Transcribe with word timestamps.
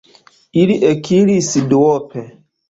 Ili 0.61 0.77
ekiris 0.93 1.51
duope. 1.75 2.25